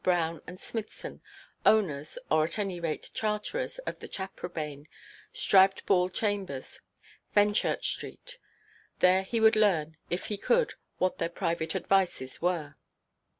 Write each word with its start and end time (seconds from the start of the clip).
Brown 0.03 0.41
and 0.47 0.59
Smithson, 0.59 1.21
owners, 1.63 2.17
or 2.31 2.45
at 2.45 2.57
any 2.57 2.79
rate 2.79 3.11
charterers, 3.13 3.77
of 3.85 3.99
the 3.99 4.07
Taprobane, 4.07 4.87
Striped–ball 5.31 6.09
Chambers, 6.09 6.79
Fenchurch 7.35 7.87
Street. 7.91 8.39
There 8.97 9.21
he 9.21 9.39
would 9.39 9.55
learn, 9.55 9.97
if 10.09 10.25
he 10.25 10.37
could, 10.37 10.73
what 10.97 11.19
their 11.19 11.29
private 11.29 11.75
advices 11.75 12.41
were. 12.41 12.77